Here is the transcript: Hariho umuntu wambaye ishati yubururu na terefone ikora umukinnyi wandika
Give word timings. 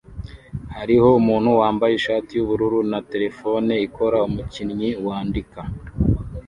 Hariho 0.77 1.07
umuntu 1.21 1.49
wambaye 1.59 1.93
ishati 1.95 2.31
yubururu 2.33 2.79
na 2.91 2.99
terefone 3.11 3.71
ikora 3.87 4.17
umukinnyi 4.27 4.89
wandika 5.05 5.61